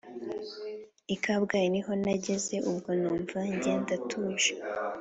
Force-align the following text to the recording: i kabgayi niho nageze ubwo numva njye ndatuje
i 1.13 1.15
kabgayi 1.23 1.67
niho 1.73 1.91
nageze 2.03 2.55
ubwo 2.69 2.89
numva 3.01 3.39
njye 3.51 3.71
ndatuje 3.81 4.51